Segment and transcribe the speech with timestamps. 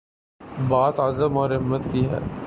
[0.69, 2.19] بات عزم اور ہمت کی ہے۔